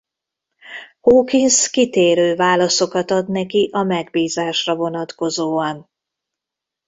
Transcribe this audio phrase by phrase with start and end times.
[1.01, 5.89] Hawkins kitérő válaszokat ad neki a megbízásra vonatkozóan.